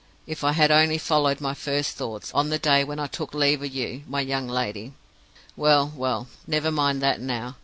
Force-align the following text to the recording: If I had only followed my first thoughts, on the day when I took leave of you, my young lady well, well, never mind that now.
If 0.25 0.43
I 0.43 0.53
had 0.53 0.71
only 0.71 0.97
followed 0.97 1.39
my 1.41 1.53
first 1.53 1.95
thoughts, 1.95 2.33
on 2.33 2.49
the 2.49 2.57
day 2.57 2.83
when 2.83 2.97
I 2.97 3.05
took 3.05 3.35
leave 3.35 3.61
of 3.61 3.71
you, 3.71 4.01
my 4.07 4.21
young 4.21 4.47
lady 4.47 4.93
well, 5.55 5.93
well, 5.95 6.27
never 6.47 6.71
mind 6.71 7.03
that 7.03 7.21
now. 7.21 7.57